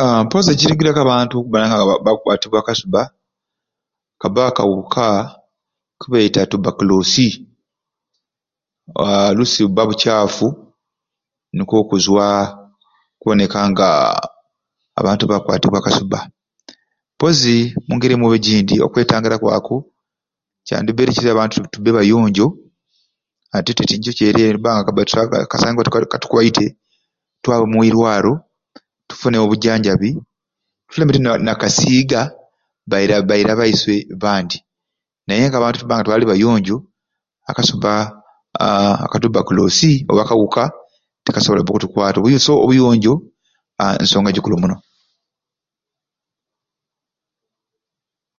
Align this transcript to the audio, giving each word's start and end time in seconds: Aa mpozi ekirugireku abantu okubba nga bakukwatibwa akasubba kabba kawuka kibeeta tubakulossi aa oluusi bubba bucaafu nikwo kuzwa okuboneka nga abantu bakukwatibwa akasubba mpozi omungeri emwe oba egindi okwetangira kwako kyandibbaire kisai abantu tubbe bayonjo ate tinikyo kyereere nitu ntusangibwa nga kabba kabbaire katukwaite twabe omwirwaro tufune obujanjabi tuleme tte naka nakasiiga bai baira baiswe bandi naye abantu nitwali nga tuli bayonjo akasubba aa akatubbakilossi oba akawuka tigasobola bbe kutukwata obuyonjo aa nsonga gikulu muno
Aa 0.00 0.20
mpozi 0.24 0.48
ekirugireku 0.52 1.00
abantu 1.02 1.32
okubba 1.36 1.58
nga 1.66 1.76
bakukwatibwa 2.04 2.58
akasubba 2.60 3.02
kabba 4.20 4.44
kawuka 4.56 5.06
kibeeta 6.00 6.40
tubakulossi 6.50 7.26
aa 9.00 9.28
oluusi 9.30 9.58
bubba 9.64 9.88
bucaafu 9.88 10.46
nikwo 11.54 11.78
kuzwa 11.88 12.26
okuboneka 13.14 13.58
nga 13.70 13.88
abantu 15.00 15.22
bakukwatibwa 15.26 15.78
akasubba 15.80 16.18
mpozi 17.14 17.56
omungeri 17.82 18.12
emwe 18.14 18.26
oba 18.28 18.36
egindi 18.38 18.74
okwetangira 18.86 19.36
kwako 19.42 19.76
kyandibbaire 20.66 21.10
kisai 21.14 21.32
abantu 21.34 21.54
tubbe 21.72 21.90
bayonjo 21.96 22.46
ate 23.56 23.70
tinikyo 23.76 24.12
kyereere 24.16 24.54
nitu 24.54 24.60
ntusangibwa 24.60 24.70
nga 24.72 24.86
kabba 24.86 25.50
kabbaire 25.50 26.12
katukwaite 26.12 26.64
twabe 27.42 27.62
omwirwaro 27.66 28.32
tufune 29.08 29.36
obujanjabi 29.44 30.10
tuleme 30.90 31.12
tte 31.14 31.20
naka 31.22 31.40
nakasiiga 31.46 32.20
bai 32.90 33.06
baira 33.28 33.52
baiswe 33.60 33.94
bandi 34.22 34.58
naye 35.24 35.44
abantu 35.58 35.76
nitwali 35.80 36.00
nga 36.04 36.12
tuli 36.14 36.26
bayonjo 36.30 36.76
akasubba 37.50 37.90
aa 38.62 38.92
akatubbakilossi 39.06 39.92
oba 40.10 40.20
akawuka 40.24 40.62
tigasobola 41.24 41.62
bbe 41.62 41.72
kutukwata 41.74 42.16
obuyonjo 42.62 43.14
aa 43.80 43.94
nsonga 44.02 44.34
gikulu 44.34 44.56
muno 44.62 44.76